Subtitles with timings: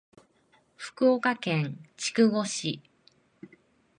[0.77, 2.81] 福岡県筑後市